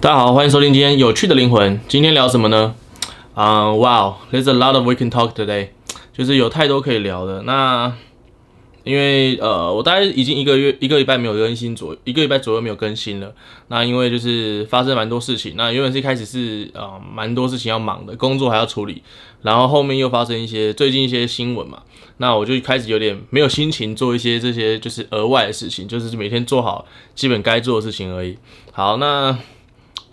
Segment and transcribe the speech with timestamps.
[0.00, 1.80] 大家好，欢迎收听今天有趣的灵魂。
[1.88, 2.72] 今天聊什么呢？
[3.34, 5.70] 啊、uh,，Wow，there's a lot of we can talk today，
[6.12, 7.42] 就是有太多可以聊的。
[7.42, 7.92] 那
[8.84, 13.34] 因为呃，我大概已经一个月一个礼拜没有更新左一个礼拜左右没有更新了。
[13.66, 15.54] 那因为就是发生蛮多事情。
[15.56, 19.02] 那原本是一开始是呃蛮多事情要忙的，工作还要处理，
[19.42, 21.82] 然后后面又发生一些最近一些新闻嘛。
[22.18, 26.86] 那我就开始有点没有心情做一些这些就是额外的事情，就是每天做好
[27.16, 28.38] 基本该做的事情而已。
[28.70, 29.36] 好，那。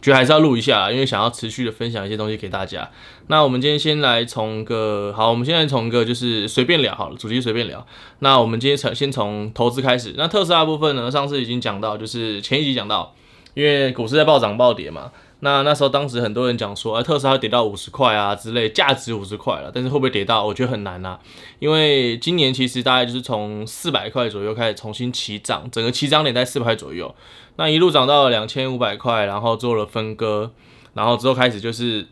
[0.05, 2.87] 觉得还是要录一下，因为想要持续的分享一些东西给大家。
[3.25, 7.83] 那我们今天先来从个好，我们现在从个就是随便聊好了，主题随便聊。
[8.19, 10.13] 那我们今天从先从投资开始。
[10.15, 13.15] 那特斯拉部分呢，上次已经讲到，就是前一集讲到，
[13.55, 15.11] 因为股市在暴涨暴跌嘛。
[15.45, 20.43] 那那时候当时很多人讲说，哎，特斯拉会跌到五十块啊之类，价值五十块了，但是会不会跌到？
[20.43, 21.19] 我觉得很难啊，
[21.59, 27.13] 因为今年其实大概就是从四百块左右开始重新起涨，整个起涨点在四百块左右，
[27.57, 30.51] 那一路涨到了两千五百块，然后做了分割，
[30.95, 32.07] 然后之后开始就是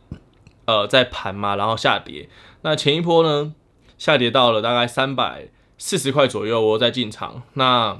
[0.65, 2.29] 呃在盘嘛，然后下跌。
[2.61, 3.55] 那前一波呢，
[3.97, 5.47] 下跌到了大概三百
[5.79, 7.41] 四十块左右，我再进场。
[7.55, 7.97] 那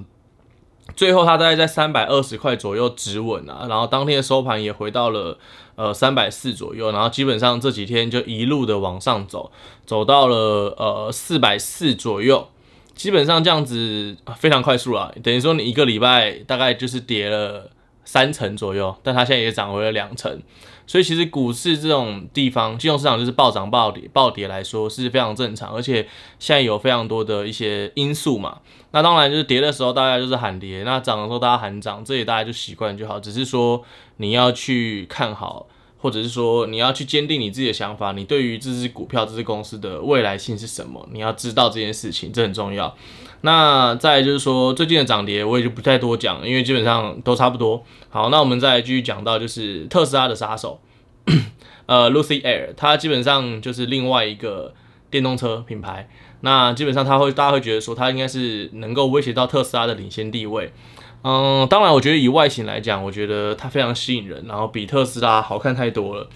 [0.95, 5.37] 最后，它大概在三百二十块左右止稳啊，然后当天的收盘也回到了
[5.75, 9.51] 呃三百四左右，然后基本上这几天就一路的往上走，
[9.85, 12.49] 走到了呃四百四左右，
[12.95, 17.71] 基本上这样子非常快速了，等于说你一个礼拜大概就是跌了
[18.05, 20.41] 三成左右，但它现在也涨回了两成。
[20.85, 26.07] 所以其实股市这种地方，金融市场就是暴涨暴跌，暴跌来说是非常正常，而且
[26.39, 28.59] 现在有非常多的一些因素嘛。
[28.91, 33.19] 那当然就是跌的时候大家就是喊跌，那涨的时候大家喊涨，这里大家就习惯就好。
[33.19, 33.83] 只是说
[34.17, 35.67] 你要去看好，
[36.03, 42.93] 或者是说你要去坚定你自己的想法，你对于这只股票、这只公司的未来性是什么，你要知道这件事情，这很重要。
[43.39, 47.85] 那再就是说最近的涨跌，我也就不太多讲，因为基本上都差不多。
[48.09, 50.81] 好，那我们再继续讲到就是特斯拉的杀手，
[51.85, 54.73] 呃，Lucy Air，它基本上就是另外一个
[55.09, 56.09] 电动车品牌。
[56.41, 60.73] 那基本上它会大家会觉得说它应该是能够威胁到特斯拉的领先地位。
[61.23, 66.27] 嗯，当然我觉得以外形来讲，我觉得它非常吸引人，然后比特斯拉好看太多了。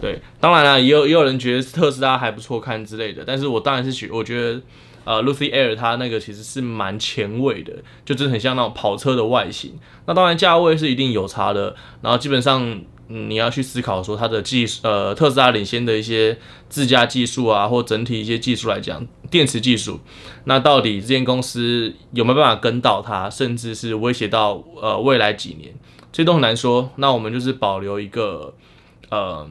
[0.00, 4.60] 对，当然了，也有也有人觉得特斯拉还不错看之类的，但是我当然是觉我觉得。
[5.04, 7.72] 呃，Lucy Air 它那个其实是蛮前卫的，
[8.04, 9.76] 就真的很像那种跑车的外形。
[10.06, 12.80] 那当然价位是一定有差的，然后基本上，
[13.28, 20.00] 你要去思考说它的技术，呃，特斯拉领先的一些自驾技术啊，或整体一些技术来讲，电池技术，
[20.44, 25.74] 那到底这间公司有没有办法跟到它，甚至是威胁到呃未来几年，
[26.10, 26.90] 这都很难说。
[26.96, 28.54] 那我们就是保留一个，
[29.10, 29.48] 呃。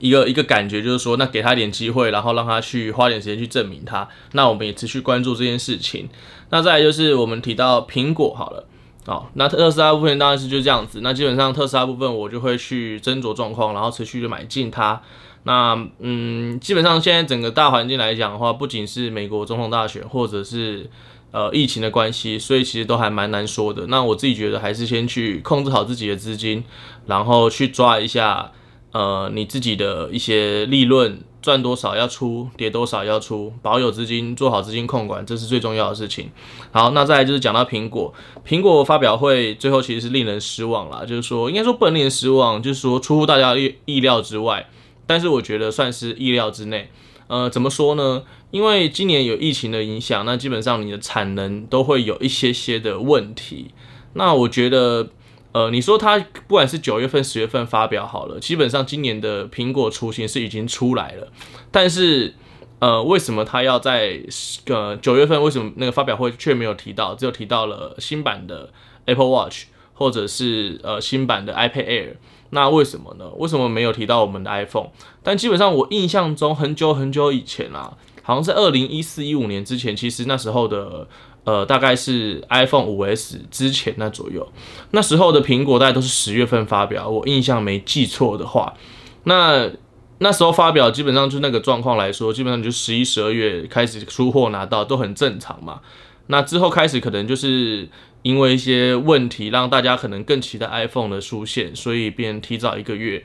[0.00, 4.06] 一个一个感觉就是说，那给他一点机会，然后让他去花点时间去证明他。
[4.32, 6.08] 那我们也持续关注这件事情。
[6.50, 8.66] 那再来就是我们提到苹果好了，
[9.06, 11.00] 好，那特斯拉部分当然是就这样子。
[11.00, 15.00] 那基本上特斯拉部分我就会去斟酌状况，然后持续的买进它。
[15.44, 20.90] 那嗯，基本上现在整个大环境来讲的话，不仅是美国总统大选，或者是
[21.30, 23.86] 呃疫情的关系，所以其实都还蛮难说的。
[23.86, 26.64] 那我自己觉得还是先去控制好自己的资金，
[27.06, 28.52] 然后去抓一下。
[28.92, 36.28] 呃，你自己的一些利润赚多少要出，跌多少要出，保有资金，做好资金控管，这是最重要的事情。
[36.72, 38.12] 好，那再来就是讲到苹果，
[38.44, 44.68] 苹果发表会最后其实是令人失望啦，就是说应该说不能令人失望，就是说出乎大家意意料之外，
[45.06, 46.90] 但是我觉得算是意料之内。
[47.28, 48.24] 呃，怎么说呢？
[48.50, 53.70] 因为今年有疫情的影响，那基本上你的产能都会有一些些的问题。
[54.14, 55.10] 那我觉得。
[55.56, 61.32] 呃，你说它不管是九月份、十月份发表好了，基本上今年的苹果雏形是已经出来了，
[61.70, 62.34] 但是
[62.78, 64.20] 呃，为什么它要在
[64.66, 68.70] 呃九月份为什么那个发表会却没有提到，只有提到了新版的
[69.06, 72.16] Apple Watch 或者是呃新版的 iPad Air？
[72.50, 73.30] 那为什么呢？
[73.38, 74.90] 为什么没有提到我们的 iPhone？
[75.22, 81.08] 但基本上我印象中很久很久以前啊，好像是二零一四一五年之前，其实那时候的。
[81.46, 84.46] 呃，大概是 iPhone 5S 之前那左右，
[84.90, 88.74] 那时候的苹果大概都是十月份发表，我印象没记错的话，
[89.22, 89.70] 那
[90.18, 95.80] 那时候发表基本上就那个状况来说，基本上就十一、十二月开始出货拿到都很正常嘛。
[96.26, 97.88] 那之后开始可能就是
[98.22, 103.24] 因为一些问题，让大家可能更期待 iPhone 的出现，所以便提早一个月。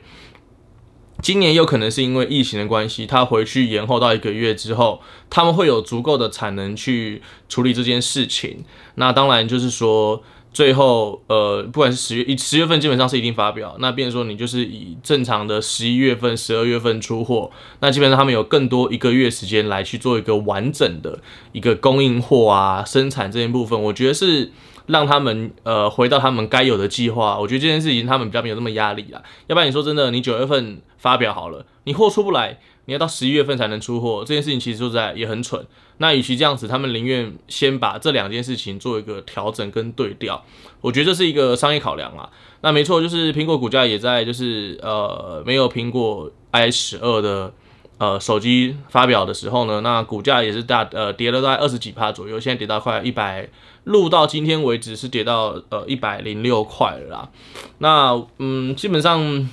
[1.22, 8.64] 今年有可能是因为疫情的关系，他回去延后到一个月之后，他们会有足够的产能去处理这件事情。
[8.96, 10.20] 那当然就是说，
[10.52, 13.76] 最后呃，不管是十月，十月份基本上是一定发表。
[13.78, 21.20] 那变说你就是以正常的十一月份、十二月份出货，那基本上他们有更多一个月时间来去做一个完整的
[21.52, 24.50] 一个供应货啊、生产这一部分，我觉得是
[24.86, 27.38] 让他们呃回到他们该有的计划。
[27.38, 29.22] 我觉得这件事情他们比较没有那么压力啦。
[29.46, 35.66] 要不然你说真的，你九月份发表好了，你货出不来，你要到十一月份才能出货，这件事情其实说实在也很蠢。
[35.98, 40.44] 那与其这样子，他们宁愿先把这两件事情做一个调整跟对调。
[40.80, 42.30] 我觉得这是一个商业考量啊。
[42.60, 47.52] 那没错，就是苹果股价也在就是呃没有苹果 i 十二的。
[47.98, 53.48] 呃，手机发表的时候呢，那股价也是大呃跌了大概二十几趴左右，现在跌到快一百，
[53.84, 57.30] 录到今天为止是跌到呃一百零六块了啦。
[57.78, 59.48] 那嗯，基本上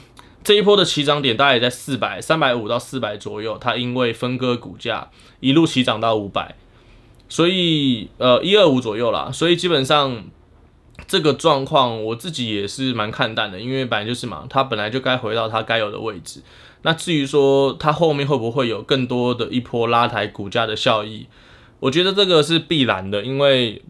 [0.49, 5.11] 这一波的起涨点大概也在四百三百五到四百左右，它因为分割股价
[5.41, 6.55] 一路起涨到五百，
[7.27, 9.29] 所以呃一二五左右啦。
[9.31, 10.23] 所以基本上
[11.07, 16.41] 这个状况我自己也是蛮看淡的，因为本来就是嘛，它本来就该回到它该有的位置。
[16.81, 21.27] 那至于说它后面会不会有更多的一波拉抬股价的效益，
[21.79, 23.83] 我觉得这个是必然的，因为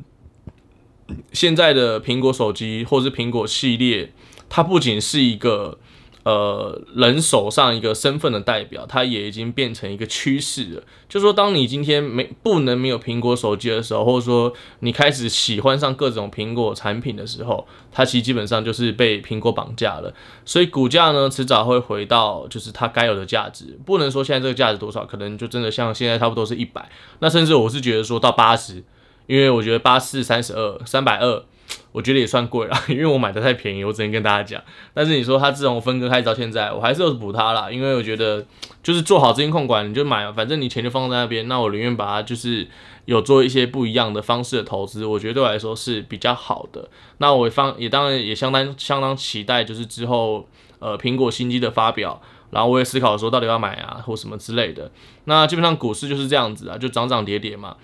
[1.32, 4.12] 现在的苹果手机或是苹果系列，
[4.50, 5.78] 它不仅是一个。
[6.24, 10.84] 呃，人手上一个身份的代表，它也已经变成一个趋势了。
[11.08, 20.14] 就说，当你今天没不能没有苹果手机的时候，或者说你开始喜欢上各种苹果产品的时候，它其实基本上就是被苹果绑架了。
[20.44, 23.80] 所以股价呢，迟早会回到就是它该有的价值。
[23.86, 26.90] 不能说现在这个价值多少，可能就真的像现在差不多是一百。
[27.20, 28.84] 那甚至我是觉得说到八十，
[29.26, 31.44] 因为我觉得八四三十二三百二。
[31.92, 34.62] 我觉得也算贵了， 因为我买的太便宜，我只能跟大家讲。
[34.94, 38.46] 但是你说它自从分割开到现在，我还是有补它啦，因为我觉得
[38.84, 41.48] 就是做好资金控管，你就买，反正你钱就放在那边。
[41.48, 42.68] 那我宁愿把它就是
[43.06, 46.88] 有做一些不一样的方式的投资，我觉得对我来说是比较好的。
[47.18, 50.48] 那我放也当然也相当相当期待，就是之后
[50.80, 52.22] 呃苹果新机的发表，
[52.52, 54.92] 然后我也思考说到底要买啊或什么之类的。
[55.26, 57.76] 那基本上股市就是这样子啊，就涨涨跌跌嘛。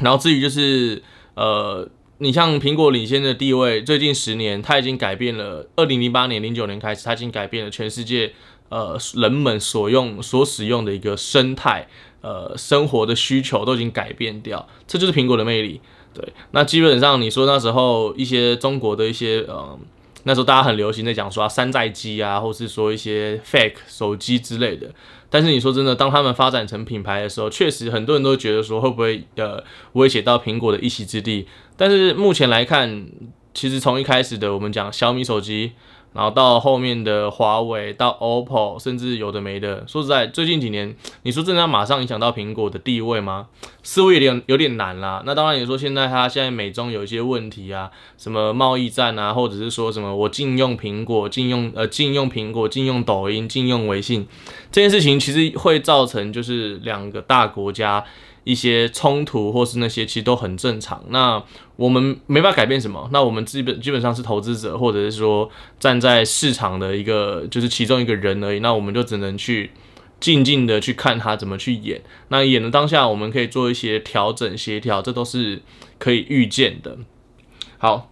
[0.00, 1.02] 然后至于就是
[1.34, 1.88] 呃。
[2.22, 5.66] 你像苹果领先的地位，最近十年，它已经改变了。
[5.74, 8.34] 二零零八年、零九年开始，它已经改变了全世界
[8.68, 11.88] 呃人们所用、所使用的一个生态，
[12.20, 14.68] 呃生活的需求都已经改变掉。
[14.86, 15.80] 这就是苹果的魅力。
[16.12, 19.78] 对，那基本上你说那时候一些中国的一些嗯。
[20.24, 24.90] 那时候大家很流行在讲说山寨机啊，或是说一些 fake 手机之类的。
[25.28, 29.62] 但是你说真的，当他们发展成品牌的时候，确实很多人都觉得说会不会呃
[29.92, 31.46] 威胁到苹果的一席之地。
[31.76, 33.06] 但是目前来看，
[33.54, 35.72] 其实从一开始的我们讲小米手机。
[36.12, 39.84] 然后到后面的华为，到 OPPO，甚至有的没的。
[39.86, 43.46] 说实在，最近几年，你说真的要马上影响到苹果的地位吗？
[43.82, 45.22] 似乎有点有点难啦。
[45.24, 54.26] 那当然，你说现在它现在美中有一些问题啊，什么贸易战啊，或者是说什么我禁用苹果，禁用呃禁用苹果，禁用抖音，禁用微信，
[54.72, 58.04] 这件事情其实会造成就是两个大国家。
[58.44, 61.42] 一些冲突或是那些其实都很正常，那
[61.76, 65.48] 我们没办法改变什么，那我们基本基本上是投资者，或者是说
[65.78, 69.70] 站在市场的一个就是其中一个人而已，那我们就只能去
[70.18, 75.62] 静静的去看他怎么去演，那演的当下我们可以做一些调整协调，这都是
[75.98, 76.96] 可以预见的。
[77.76, 78.10] 好，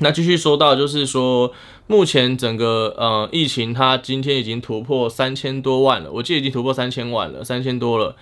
[0.00, 1.52] 那继续说到就是说
[1.86, 8.16] 目前整个呃疫情它今天已经突破三千多万了，我记得已经突破三千万了，三千多了。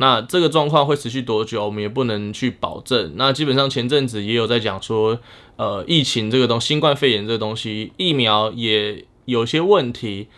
[0.00, 3.14] 那这个状况会持续多久，我们也不能去保证。
[3.16, 5.18] 那基本上前阵子也有在讲说，
[5.56, 10.28] 呃，疫情这个东西，新冠肺炎这个东西，疫苗也有些问题。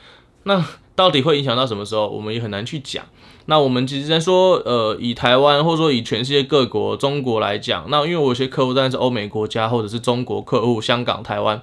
[0.44, 0.64] 那
[0.94, 3.04] 到底会影响到什么时候，我们也很难去讲。
[3.44, 11.62] 那我们其实在说，呃，以台湾或者说以全世界各国，中国来讲，那因为我有些客户当然是欧美国家或者是中国客户，香港、台湾。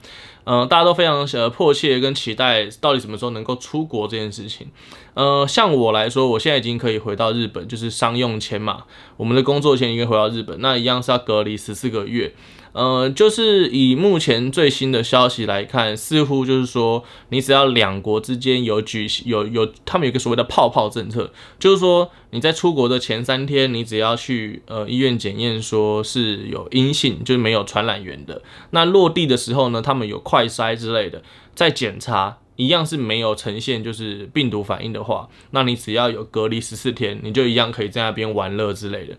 [0.50, 4.68] 嗯、大家都非常呃迫切跟期待，到底什么时候能够出国这件事情。
[5.14, 8.86] 呃，像我来说，我现在已经可以回到日本，就是商用签嘛，
[9.18, 12.34] 我们的工作签应该回到日本，那一样是要隔离十四个月。
[12.78, 28.44] 呃，就是以目前最新的消息来看，似乎就是说，你只要两国之间有举有有，他们有个所谓的泡泡政策，就是说你在出国的前三天，你只要去呃医院检验说是有阴性，就是没有传染源的。
[28.70, 31.24] 那落地的时候呢，他们有快筛之类的，
[31.56, 32.38] 在检查。
[32.58, 39.16] 一样是没有呈现就是病毒反应的话，那你只要有隔离十四天，你就一样可以在那边玩乐之类的。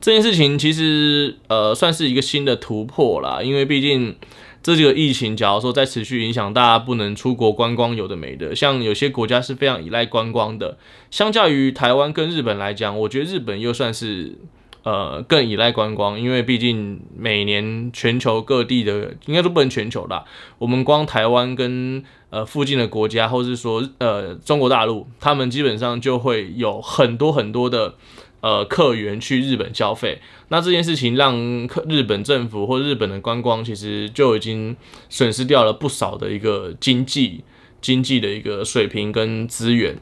[0.00, 4.14] 这件事情其实呃算是一个新的突破啦，因为毕竟
[4.62, 8.54] 这几个疫情，假如说再持续影响，大家不能出国观光，有的没的。
[8.54, 10.78] 像有些国家是非常依赖观光的，
[11.10, 14.38] 相较于台湾跟日本来讲，我觉得日本又算是。
[14.84, 20.24] 呃，更依赖观光，因为毕竟每年全球各地的，应该说不能全球啦，
[20.58, 27.94] 我们光台湾跟呃附近的国家，或是说呃中国大陆，他们基本上就会有很多很多的
[28.40, 30.20] 呃客源去日本消费。
[30.48, 34.76] 那这件事情让客日本政府或日本的观光其实就已经
[35.08, 37.44] 损失掉了不少的一个经济
[37.80, 39.96] 经济的一个水平跟资源。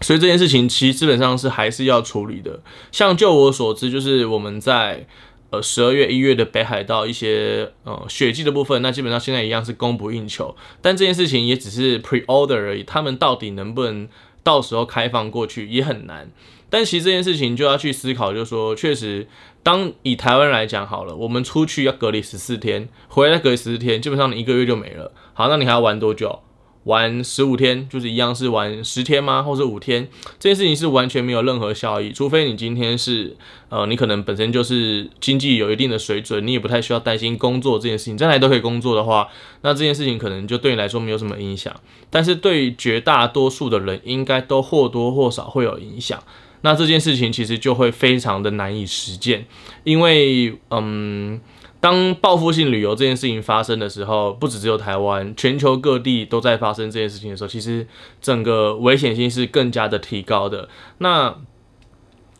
[0.00, 2.60] 所以这件事情其实基本上是还是要处理的。
[2.92, 5.06] 像就我所知，就是我们在
[5.50, 10.54] 呃十二月、一月的北海道一些呃雪季的部分，那基本上现在一样是供不应求。
[10.82, 14.08] 但这件事情也只是 pre-order 而已，他们到底能不能
[14.42, 16.30] 到时候开放过去也很难。
[16.68, 19.28] 但其实这件事情就要去思考，就是说，确实，
[19.62, 25.12] 当以台湾来讲好了，我们出去要隔离十四天，回来隔离十四天，基本上你一个月就没了。
[25.32, 26.40] 好，那你还要玩多久？
[26.86, 29.42] 玩十五天就是一样是玩十天吗？
[29.42, 30.06] 或者五天？
[30.38, 33.36] 这件事情是完全没有任何效益，除非你今天是
[33.68, 39.28] 呃，你可能本身就是经济有一定的水准，你也不太需要担心工作这件事情，将来都可以工作的话，
[39.62, 41.74] 那这件事情可能就对你来说没有什么影响。
[42.08, 46.22] 但是对绝大多数的人，应该都或多或少会有影响。
[46.60, 49.46] 那这件事情其实就会非常的难以实践，
[49.82, 51.40] 因为嗯。
[51.86, 57.86] 当报复性旅游这件事情发生的时候，不只只有台湾，全球各地都在发生这件事情的时候，其实
[58.20, 60.68] 整个危险性是更加的提高的。
[60.98, 61.32] 那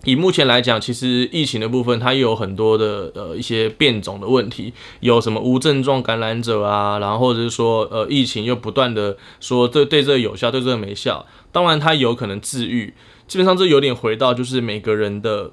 [0.03, 12.93] 以目前来讲，其实疫情的部分它又有很多的呃一些变种的问题，有什么无症状感染者啊，然后或者是说呃疫情又不断的说对对这个有效，对这个没效，当然它有可能治愈。
[13.29, 15.53] 基本上这有点回到就是每个人的。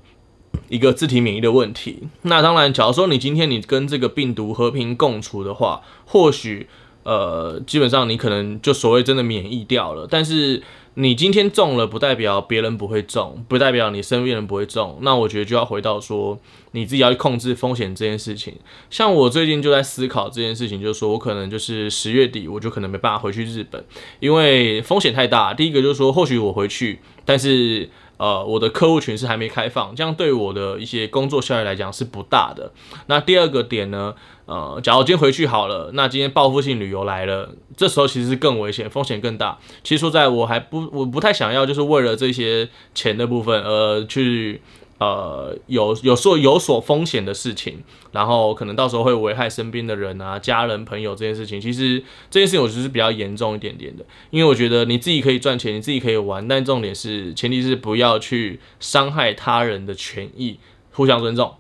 [0.74, 2.08] 一个自体免疫的问题。
[2.24, 6.68] 那当然，假如说你今天你跟这个病毒和平共处的话，或许
[7.04, 10.08] 呃，基本上你可能就所谓真的免疫掉了。
[10.10, 10.64] 但是
[10.96, 14.98] 你今天中了，不代表别人不会中，不代表你身边人不会中。
[15.02, 16.40] 那我觉得就要回到说，
[16.72, 18.56] 你自己要去控制风险这件事情。
[18.90, 23.86] 像我最近就在思考这件事情，就是说我可能就是十月底，我就可能没办法回去日本，
[24.20, 25.54] 因为风险太大。
[25.54, 27.88] 第一个就是说，或许我回去，但是。
[28.24, 32.72] 呃，我的客户群是还没开放，这样对我的一些工作效率来讲是不大的。
[33.08, 34.16] 那第二个点呢，
[34.46, 39.60] 呃，假如今天回去好了，那今天报复性旅游来了，这时候其实是更危险，风险更大。
[39.84, 44.62] 其实说在我还不，我不太想要，就是为了这些钱的部分而去。
[45.04, 60.60] 呃，有有说有所风险的事情，然后可能到时候会危害身边的人啊、家人、朋友这件事情，其实这件事情我觉得是比较严重一点点的，因为我觉得你自己可以赚钱，你自己可以玩，但重点是前提是不要去伤害他人的权益，
[60.92, 61.56] 互相尊重。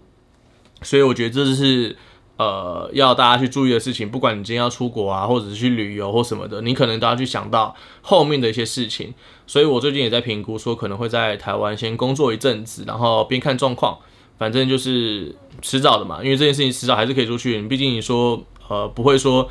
[0.82, 1.98] 所以我觉得这是。
[2.36, 9.14] 呃，要大家去注意的事情，不管你今天要出国啊，或者是去旅游或什么的，你可能都要去想到后面的一些事情。
[9.46, 14.00] 所以我最近也在评估，说可能会在台湾先工作一阵子，然后边看状况，
[14.40, 16.24] 反正就是迟早的嘛。
[16.24, 19.48] 因为这件事情迟早还是可以出去，毕竟你说呃不会说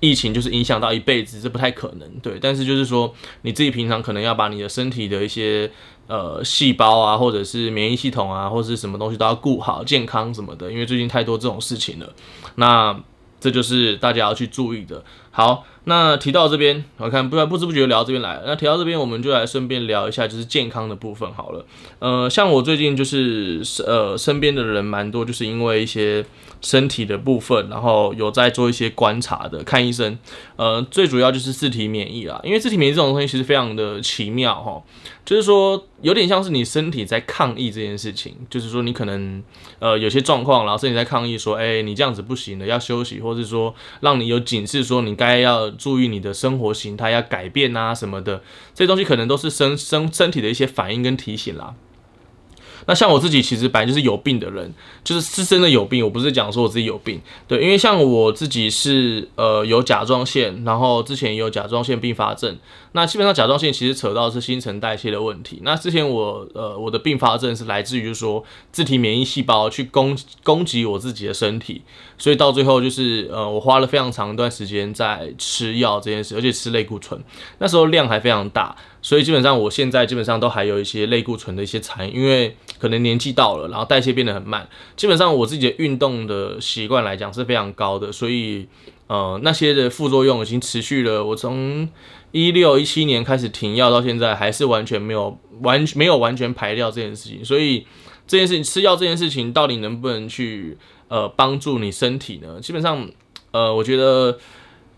[0.00, 2.38] 疫情就是影响到一辈子，这不太可能，对。
[2.40, 5.70] 但是就是说你自己平常可能要把你的身体的一些。
[6.10, 12.12] 呃，细胞啊，或者是免疫系统啊，或者是什么东西都要顾好健康什么的，因为最近太多这种事情了。
[12.56, 13.00] 那
[13.38, 15.04] 这就是大家要去注意的。
[15.40, 18.42] 好，那提到这边，我看不然不知不觉聊到这边来了。
[18.44, 21.64] 那提到这边，我们就来顺便聊一下，就是健康的部分好了。
[21.98, 26.22] 呃，像我最近就是呃身边的人蛮多，就是因为一些
[26.60, 30.18] 身体的部分，然后有在做一些观察的，看医生。
[30.56, 34.82] 呃，最主要就是自体免疫啦，因为自体免疫这种东西其实非常的奇妙哈，
[35.24, 39.42] 就是说有点像是你身体在抗议这件事情，就是说你可能
[39.78, 45.16] 呃有些状况，然后身体在抗议说，哎、你这样子不行的，要休息，或者是说让你有警示说你。
[45.20, 48.42] 该该要注意你的生活形态要改变啊什么的，
[48.74, 51.74] 这东西可能都是身身身体的一些反应跟提醒啦。
[52.86, 54.72] 那像我自己其实本来就是有病的人，
[55.04, 62.58] 就是是真的有病，我不是讲说我自己有病，对，因为像我自己是呃有甲状腺，然后之前也有甲状腺并发症，
[62.92, 65.60] 那基本上甲状腺其实扯到是新陈代谢的问题。
[65.62, 71.82] 那之前我呃我的并发症是来自于就是说自体免疫细胞去攻攻击我自己的身体，
[72.18, 77.22] 所以到最后就是呃我花了非常长一段时间在吃药这件事，而且吃类固醇，
[77.58, 78.76] 那时候量还非常大。
[79.02, 84.66] 所以基本上，我现在基本上都还有一些类固醇的一些残，因为可能年纪到了，然后代谢变得很慢。
[84.96, 88.66] 基本上我自己的运动的习惯来讲是非常高的，所以
[89.06, 91.24] 呃那些的副作用已经持续了。
[91.24, 91.88] 我从
[92.32, 97.44] 一六一七年开始停药到现在，还是完全没有完没有完全排掉这件事情。
[97.44, 97.86] 所以
[98.26, 102.58] 这件事情吃药这件事情到底能不能去呃帮助你身体呢？
[102.60, 103.08] 基本上
[103.50, 104.38] 呃我觉得。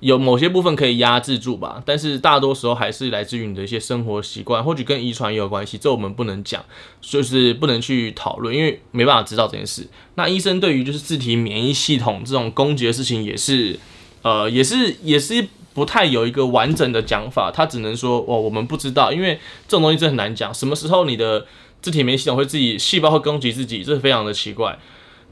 [0.03, 6.65] 有某些部分可以压制住吧，但是大多时候还是来自于你的一些生活习惯，或许跟遗传也有关系，这我们不能讲，
[7.01, 9.87] 就是不能去讨论，因为没办法知道这件事。
[10.17, 13.79] 那医生对于就是自体免疫系统这种攻击的事情，也是，
[14.23, 21.47] 呃，也是也是不太有一个完整的讲法，他只能说哦，我们不知道，因为这种东西真的很难讲，什么时候你的
[21.81, 24.77] 自体免疫系统会自己细胞会攻击自己，这是非常的奇怪。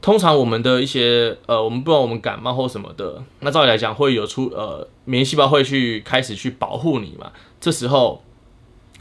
[0.01, 8.23] 通常我们的一些呃，我们不管我们感冒或什么的，那照理来讲会有出呃，免疫细胞会去开始去保护你嘛，这时候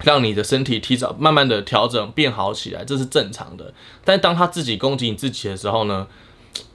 [0.02, 3.72] 让你的身体提早慢慢的调整变好起来，这是正常的。
[4.04, 6.06] 但当它自己攻击你自己的时候呢，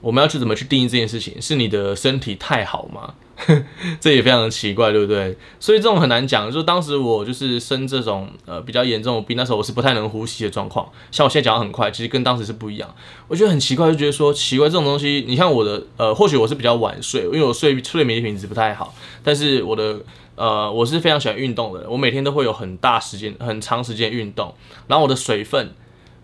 [0.00, 1.40] 我们要去怎么去定义这件事情？
[1.40, 3.14] 是你的身体太好吗？
[4.00, 5.36] 这也非常的奇怪，对不对？
[5.60, 6.50] 所以这种很难讲。
[6.50, 10.90] 就当时我就是生这种呃比较严重的病，那时候我是不太能呼吸的状况。
[11.10, 12.94] 像我现在讲的很快，其实跟当时是不一样。
[13.28, 15.24] 我觉得很奇怪，就觉得说奇怪这种东西。
[15.28, 18.94] 你看我的呃，或许我是比较晚睡，因为我睡睡眠品质不太好。
[19.22, 20.00] 但是我的
[20.34, 24.54] 呃，我是非常喜欢运动的，我每天都会有很大时间、很长时间运动。
[24.86, 25.74] 然后我的水分。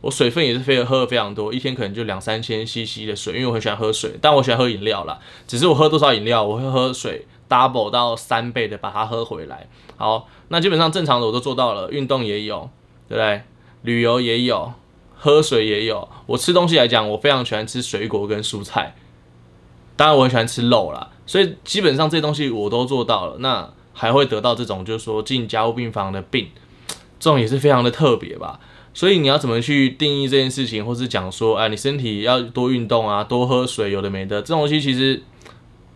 [0.03, 5.19] 我水分也是非常喝的非常多，一天可能就两三千 CC 的水，因为我很喜欢喝水，但我喜欢喝饮料啦。
[5.47, 9.69] 只是我喝多少饮料，我会喝水 double 到三倍的把它喝回来。
[9.97, 12.69] 好，那基本上正常的我都做到了，运动也有，
[13.09, 13.43] 对不对？
[13.83, 14.73] 旅游也有，
[15.15, 16.09] 喝水也有。
[16.27, 18.97] 我吃东西来讲，我非常喜欢吃水果跟蔬菜，
[19.95, 21.11] 当然我很喜欢吃肉啦。
[21.27, 26.49] 所以基本上这些东西我都做到了，那还会得到这种就是说进加护病房的病，
[27.21, 28.59] 这种也是非常的特别吧。
[28.95, 35.23] 所以你要怎么去定义这件事情，或是讲说，哎，你身体要多运动啊，多喝水，有的没的，这种东西其实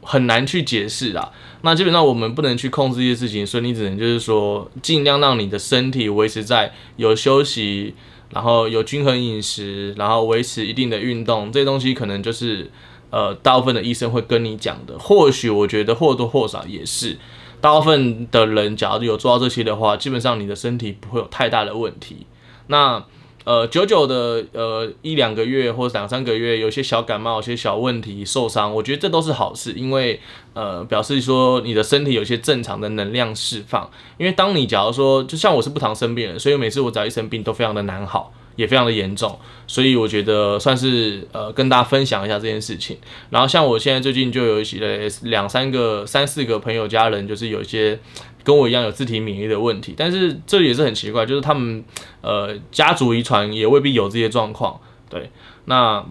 [0.03, 1.31] 很难去解释啦。
[1.61, 7.95] 那基本上我们不能去控制一些事情，所以你只能就是说，尽量让你的身体维持在有休息，
[8.31, 12.71] 然后有均衡饮食，然后维持一定的运动，这些东西可能就是
[13.11, 14.99] 呃，大部分的医生会跟你讲的。
[14.99, 17.19] 或许我觉得或多或少也是，
[17.61, 22.27] 大部分的人假如有做到这些的话，基本上你的身体不会有太大的问题。
[22.69, 23.05] 那
[23.45, 30.21] 呃，久久的呃一两个月或者两三个月，有些小感冒、有些小问题、受伤，我觉得这都是好事，因为
[30.53, 33.89] 呃表示说你的身体有些正常的能量释放。
[34.19, 42.99] 因为当你假如说，就像我是不常生病的，所以每次我只要一生病都非常的难好，也非常的严重，所以我觉得算是呃跟大家分享一下这件事情。
[43.31, 47.99] 然后像我现在最近就有一些两三个、三四个朋友家人，就是有一些。
[48.47, 51.83] 跟我一样有自体免疫的问题，但是这也是很奇怪，就是他们
[52.21, 54.79] 呃家族遗传也未必有这些状况，
[55.11, 55.29] 对，
[55.65, 56.07] 那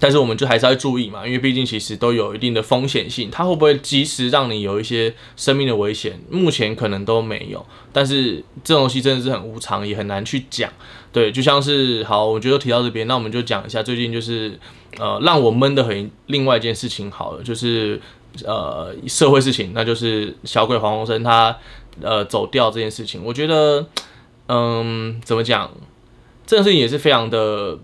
[0.00, 6.18] 但是我们就还是要注意嘛，因为毕竟其实都有一定的风险性，它会不会及时让你有一些生命的危险？
[6.30, 10.72] 目前可能都没有，但是这东西真的是很无常，也很难去讲，
[11.12, 14.58] 对，就像是好，我觉得提到这边，那我们就讲一下最近就是
[14.98, 18.00] 呃让我闷得很另外一件事情好了，就是。
[18.44, 21.58] 呃，社会事情，那就是小鬼黄鸿升他
[22.00, 23.84] 呃走掉这件事情，我觉得，
[24.46, 25.68] 嗯，怎么讲，
[26.46, 27.76] 这件事情也是非常的。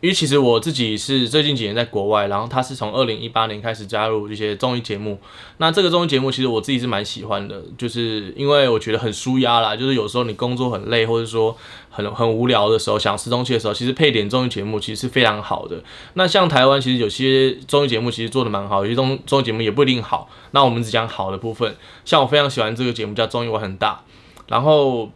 [0.00, 5.18] 因为其实我自己是最近几年在国外，然后他是从二零一八年开始加入这些综艺节目。
[5.58, 9.76] 那这个综艺节目其实我自己是蛮喜欢的，就是因为我觉得很舒压啦。
[9.76, 11.54] 就是有时候你工作很累，或者说
[11.90, 15.82] 很很无聊的时候，想吃东西的时候，其实配点综艺节目其实是非常好的。
[16.14, 20.30] 那像台湾其实有些综艺节目其实做得蛮好，有些综综艺节目也不一定好。
[20.52, 21.76] 那我们只讲好的部分。
[22.06, 24.02] 像我非常喜欢这个节目叫《综艺我很大》，
[24.48, 25.10] 然后。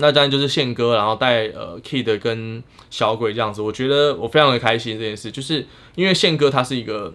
[0.00, 7.12] 那当然就是宪哥，然后带呃 Kid 跟小鬼这样子，我觉得我非常的开心这件事，就是因为宪哥他是一个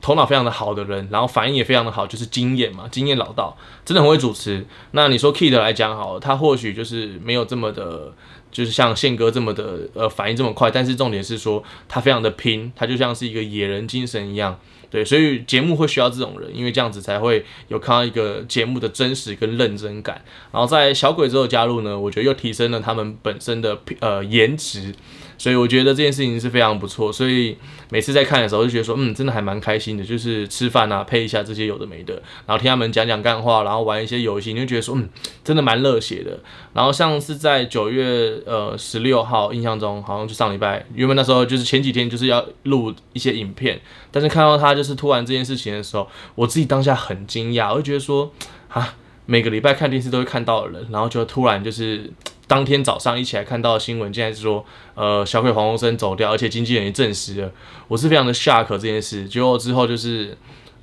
[0.00, 4.66] 头脑非常的好的人，然后反应也非常的好，就是经验嘛，经验老道，真的很会主持。
[4.90, 8.12] 那你说 Kid 来讲好了，他或许就是没有这么的，
[8.50, 14.58] 就是像宪哥这么的呃反应这么快，但是重点是说他非常的拼，他就像是一个野人精神一样。
[14.90, 20.22] 对，所以节目会需要这种人，因为这样子才会有看到一个节目的真实跟认真感。
[20.52, 24.94] 然后在小鬼之后加入呢，我觉得又提升了他们本身的呃颜值。
[25.38, 27.56] 所以我觉得这件事情是非常不错，所以
[27.90, 35.08] 每次在看的时候就觉得说，嗯，真的还蛮开心的，就是吃饭啊，配一下这些有的没的，然后听他们讲讲干话，然后玩一些游戏，你就觉得说，嗯，
[35.44, 36.40] 真的蛮热血的。
[36.74, 48.32] 然后像是在九月呃十六号，印象中好像就上礼拜，原本那时候就是前几天就是要录一些影片，但是看到他就是突然这件事情的时候，我自己当下很惊讶，我就觉得说，
[48.68, 48.96] 啊，
[49.26, 52.12] 每个礼拜看电视都会看到的人，然后就突然就是。
[52.48, 57.52] 当天早上一起来看到新闻，竟然是说，呃，小鬼黄鸿升走掉，而且经纪人也证实了，
[57.88, 59.28] 我是非常的 shock 这件事。
[59.28, 60.36] 结果之后就是，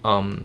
[0.03, 0.37] 嗯，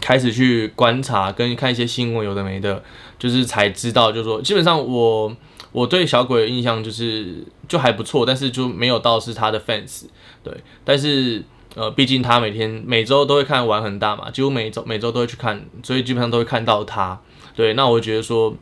[0.00, 2.82] 开始去观察跟看一些新闻，有的没的，
[3.18, 5.36] 就是才知道，就是说，基本上我
[5.72, 10.04] 我对小鬼的印象就是就还不错，但是就没有到是他的 fans，
[10.42, 17.20] 对，但是呃，毕竟他每天每周都会看玩很大嘛，几乎每周每周都会去看，所以基本上都会看到他，
[17.54, 18.56] 对，那我觉得说。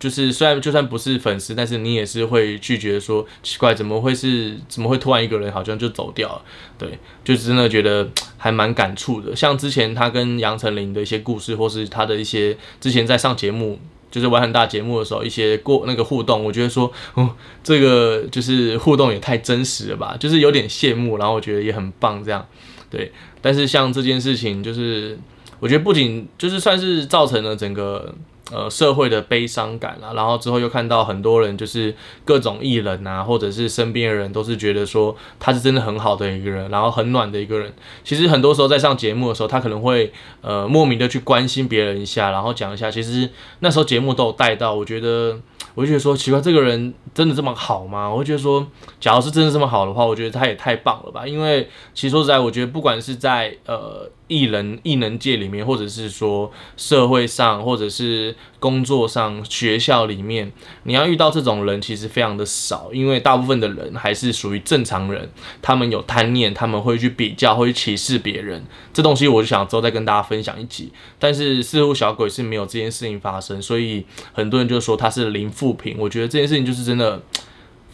[0.00, 6.42] 就是虽然就算不是粉丝，但是你也是会拒绝说奇怪，怎么会是怎么会突然一个人好像就走掉了？
[6.76, 9.36] 对，就真的觉得还蛮感触的。
[9.36, 13.78] 像之前他跟杨丞琳的一些故事，或是他的一些之前在上节目，
[14.10, 17.30] 就是玩很大节目的时候一些过那个互动，我觉得说，哦，
[17.62, 22.44] 这个就是互动也太真实了吧，就是有点羡慕，然后我觉得也很棒这样，
[22.90, 23.12] 对。
[23.40, 25.16] 但是像这件事情，就是
[25.60, 28.12] 我觉得不仅就是算是造成了整个。
[28.52, 37.72] 呃，社会的悲伤感啊，然后之后又看到很多人，就是各种艺人啊，或者是身边的人，都是觉得说他是真的很好的一个人，然后很暖的一个人。
[38.04, 42.90] 其实很多时候在上节目的时候，他可能会呃莫名的去关心别人一下，然后讲一下。
[42.90, 43.30] 其实
[43.60, 45.38] 那时候节目都有带到，我觉得。
[45.76, 48.08] 我就觉得说奇怪，这个人真的这么好吗？
[48.08, 48.64] 我就觉得说，
[49.00, 51.26] 假如是真的这么好的话，我觉得他也太棒了吧。
[51.26, 62.90] 因为其实说实在，我觉得不管是在呃艺人艺能界里面，或者是说社会上，或者是工作上、学校里面，你要遇到这种人其实非常的少。
[62.92, 65.30] 因为大部分的人还是属于正常人，
[65.62, 68.62] 他们有贪念，他们会去比较，会去歧视别人。
[68.92, 70.92] 这东西我就想之后再跟大家分享一集。
[71.18, 75.54] 但是似乎小鬼是没有这件事情发生，所以很多人就说他是零。
[75.54, 77.22] 负评，我觉得这件事情就是真的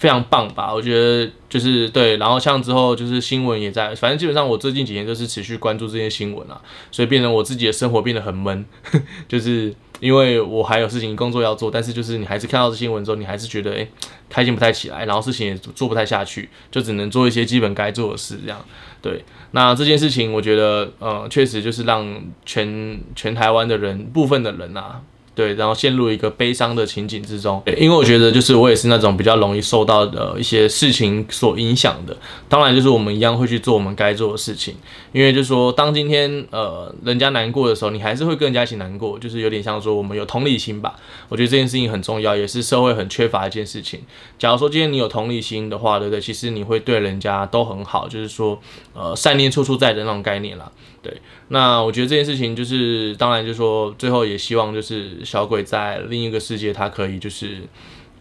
[0.00, 0.72] 非常棒吧。
[0.72, 6.58] 我觉得就是对，然后像之后就是新闻也在，反正基本上我最近几年都是持续关注这些新闻啊，
[6.90, 8.64] 所以变成我自己的生活变得很闷，
[9.28, 13.86] 就是因为我还有事情工作要做，但是就是你还是看到这新闻之后，你还是觉得诶、
[14.30, 18.58] 开心不太起来，然后事情也做不太下去，就只能做一些基本该做的事这样。
[19.02, 25.02] 对，那这件事情我觉得呃，确实就是让全全台湾的人部分的人啊。
[25.34, 27.62] 对，然后陷入一个悲伤的情景之中。
[27.78, 32.16] 因为我觉得，就是我也是那种比较容易受到的一些事情所影响的。
[32.48, 34.74] 当然，就是我们一样会去做我们该做的事情。
[35.12, 40.94] 因为就是说，当今天呃人家难过的时候，你还是会跟人家一起难过，就是有点像说我们有同理心吧。
[41.28, 44.00] 我觉得这件事情很重要，也是社会很缺乏一件事情。
[44.38, 46.20] 假如说今天你有同理心的话，对不对？
[46.20, 48.60] 其实你会对人家都很好，就是说
[48.92, 50.70] 呃善念处处在的那种概念啦。
[51.02, 57.62] 对，那我觉得这件事情就是，当然就是说，最后也希望就是小鬼在另一个世界，他可以就是，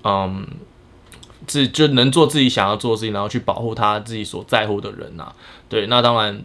[0.04, 0.48] 嗯，
[1.48, 5.34] 自就能做自己想要做的事情，然后去保护他自己所在乎的人呐、
[5.68, 6.44] 对，那当然。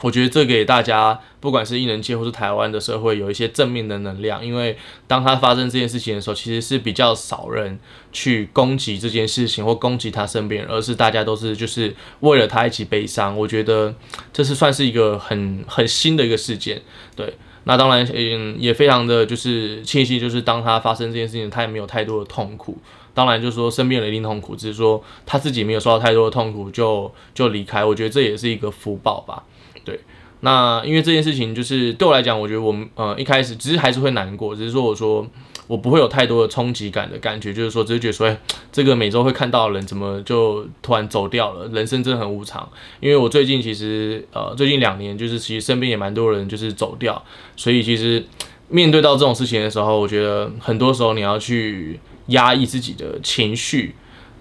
[0.00, 4.44] 我觉得这给大家，不管是艺人界或是台湾的社会，有一些正面的能量。
[4.44, 4.76] 因为
[5.06, 7.78] 当他发生这件事情的时候，其实是比较少人
[8.12, 13.38] 去攻击这件事情或攻击他身边，而是大家都是就是为了他一起悲伤。
[13.38, 13.94] 我觉得
[14.32, 16.82] 这是算是一个很很新的一个事件。
[17.14, 22.76] 对，那当然，嗯，也非常的就是庆幸，就是当他发生这件事情，他也没有太多的痛苦。
[23.14, 27.84] 当然，就是说身边人一定痛苦，只是说他自己没有受到太多的痛苦就就离开。
[27.84, 29.44] 我觉得这也是一个福报吧。
[29.84, 30.00] 对，
[30.40, 35.26] 那因为这件事情就是对我来讲，我觉得我们呃一开始只是还是会难过，只是说我说
[35.66, 38.38] 我不会有太多的冲击感的感觉，就是说只是觉得说，哎，
[38.72, 41.68] 这个每周会看到的人怎么就突然走掉了？
[41.68, 42.68] 人生真的很无常。
[43.00, 47.22] 因为我最近其实呃最近两年就是其实身边也蛮多人就是走掉，
[47.56, 48.24] 所以其实
[48.68, 53.94] 面对到这种事情的时候，我觉得很多时候你要去压抑自己的情绪。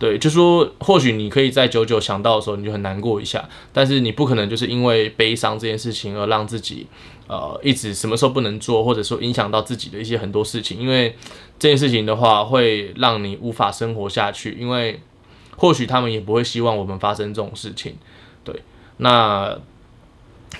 [0.03, 6.87] 对，就说，或许你可以在久久想到的时候，你就很难过一下，但是你不可能就是因为悲伤这件事情而让自己，
[7.27, 11.15] 呃，一直什么时候不能做，或者说影响到自己的一些很多事情，因为
[11.57, 14.99] 这件事情的话会让你无法生活下去，因为
[15.55, 17.95] 或许他们也不会希望我们发生这种事情。
[18.43, 18.61] 对，
[18.97, 19.57] 那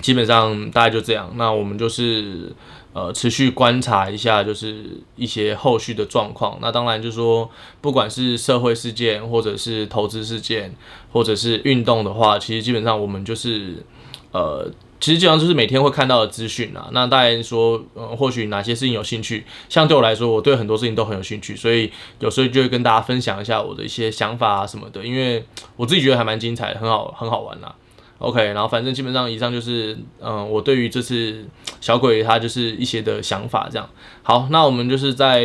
[0.00, 2.50] 基本上大概就这样，那我们就是。
[2.94, 6.56] 呃，持续观察一下，就是一些后续的状况。
[6.62, 10.72] 那当然就是说，不管是社会事件，或者是投资事件，
[11.12, 13.84] 或者是运动的话，其实基本上我们就是，
[14.30, 16.88] 呃，其实基本上就是每天会看到的资讯啊。
[16.92, 27.74] 那当然说，呃，或许哪些事情有兴趣，像对我来说，我对很多事情都很有兴趣，所以有时候就会跟大家分享一下我的一些想法啊什么的，因为我自己觉得还蛮精彩的，很好，很好玩啦。
[28.18, 31.44] OK，然后反正基本上以上就是，嗯、我对于这次
[31.80, 33.86] 小鬼他就是一些的想法这样。
[34.22, 35.40] 好，那我们就是在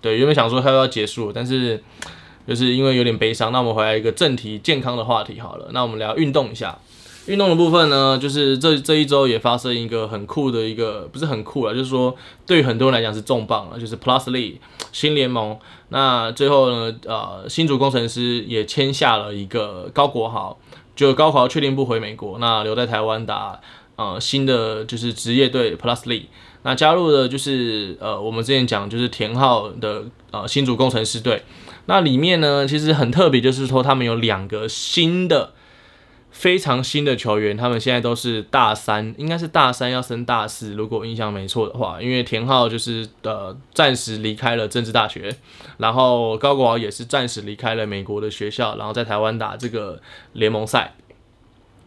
[0.00, 1.80] 对原本想说他要结束，但是
[2.48, 5.68] 就是因为有点悲伤，那我们回来一个正题健康的话题好了。
[5.72, 6.76] 那我们聊运动一下，
[7.26, 14.54] 运动的部分呢，就是这这一周也发生一个很酷的一个，不是很酷了，就是说对于很多人来讲是重磅了，就是 plus lee
[14.90, 15.56] 新联盟。
[15.90, 20.58] 那最后呢，呃，新竹工程师也签下了一个高国豪。
[20.96, 23.60] 就高考确定不回美国，那留在台湾打
[23.94, 26.24] 呃新的就是职业队 Plus Lee
[26.62, 31.44] 那加入的就是呃我们之前讲就是田浩的呃新竹工程师队，
[31.84, 35.52] 那里面呢其实很特别，就是说他们有两个新的。
[36.38, 41.98] 非常新的球员，他们现在都是大三，应该是大三要升大四，如果印象没错的话。
[42.00, 45.34] 因为田浩就是呃暂时离开了政治大学，
[45.78, 50.02] 然后高国豪也是暂时离开了美国的学校，然后在台湾打这个
[50.34, 50.94] 联盟赛。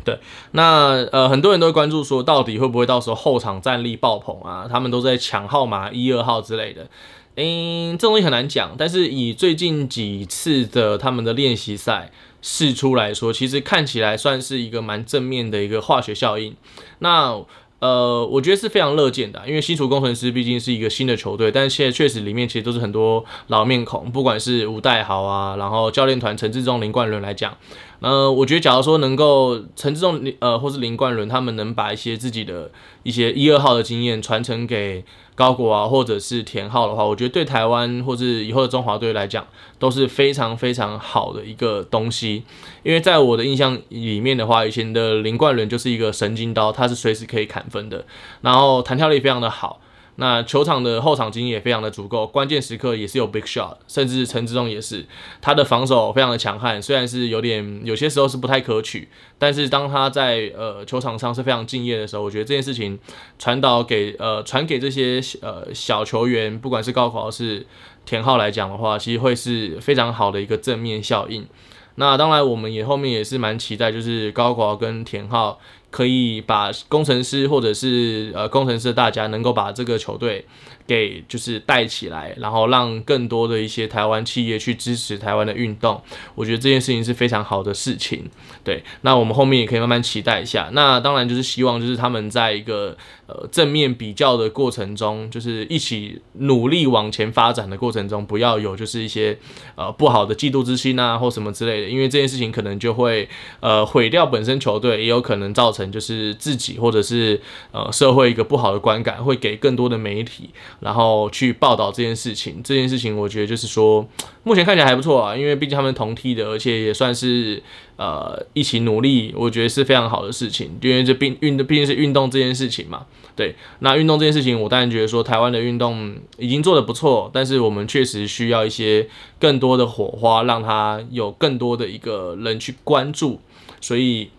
[0.03, 0.17] 对，
[0.53, 4.67] 那呃很多人都会关注说，到底会不会到时候后场战力爆棚啊？
[4.67, 6.87] 他们都在抢号码一二号之类的。
[7.35, 16.55] 嗯，这东西很难讲，但是以最近几次的他们的练习赛试出来说，其实看起来算是一个蛮正面的一个化学效应。
[16.99, 17.41] 那
[17.79, 27.55] 呃，我觉得是非常乐见的，因为新竹工程师毕竟是一个新的球队，但是现在确实里面其实都是很多老面孔，不管是吴岱豪啊，然后教练团陈志忠、林冠伦来讲，
[28.01, 32.69] 呃，我觉得假如说能够陈志忠呃或是林冠伦他们能把一些自己的
[33.03, 35.05] 一些一二号的经验传承给。
[35.39, 39.47] 高国啊，或者是田浩的话，我觉得对台湾或是以后的中华队来讲
[39.79, 42.43] 都是非常非常好的一个东西。
[42.83, 48.03] 因为在我的印象里面的话，以前的林冠伦就是一个神经刀，他是随时可以砍分的，
[48.41, 49.79] 然后弹跳力非常的好。
[50.19, 55.05] 那球场的后场经验也非常的足够，关键时刻也是有 big shot，甚至陈志忠也是，
[55.39, 62.99] 他的防守非常的强悍，虽然是有点有些时候是不太可取，但是当他在呃球场上是非常敬业的时候，我觉得这件事情
[63.39, 67.65] 传导给呃传给这些呃小球员，不管是高考还是
[68.05, 71.47] 田浩来讲的话，其实会是非常好的一个正面效应。
[71.95, 75.59] 那当然，我们也后面也是蛮期待，就是高国豪跟田浩。
[75.91, 80.45] 可以把工程师或者是呃工程师的大家能够把这个球队
[80.89, 86.01] 给就是带起来，然后让更多的一些台湾企业去支持台湾的运动，
[86.33, 88.25] 我觉得这件事情是非常好的事情。
[88.63, 90.71] 对，那我们后面也可以慢慢期待一下。
[90.73, 92.97] 那当然就是希望就是他们在一个
[93.27, 99.37] 呃正面比较的过程中，就是一起努力往前发展的过程中，不要有就是一些
[99.75, 107.39] 呃不好的嫉妒之心啊或什么之类的，因为这件事情可能就会呃毁掉本身球队，也有可能造成就是自己或者是
[107.71, 110.49] 呃社会一个不好的观感，会给更多的媒体。
[110.79, 114.07] 然后去报道这件事情，这件事情我觉得就是说，
[114.43, 117.61] 目前看起来还不错啊，因为毕竟他们同梯的，而且也算是
[117.97, 120.77] 呃一起努力，我觉得是非常好的事情。
[120.81, 123.55] 因为这并运的毕竟是运动这件事情嘛，对。
[123.79, 129.07] 那运动这件事情，我当然觉得说台湾的运动已经做得不错，但是我们确实需要一些
[129.39, 133.39] 更多的火花，让它有更多的一个人去关注，
[133.81, 134.29] 所以。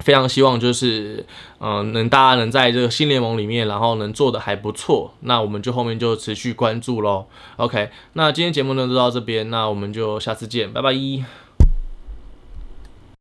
[0.00, 1.24] 非常希望就是，
[1.60, 7.26] 嗯、能大家能在这个新联盟里面，然后能做的还不错，那我们就后面就持续关注喽。
[7.56, 11.49] OK，那今天节目呢就到这边，那我们就下次见，拜拜。